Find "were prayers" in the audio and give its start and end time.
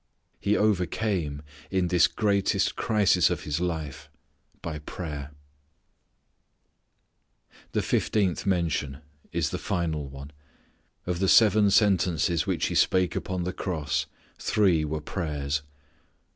14.83-15.61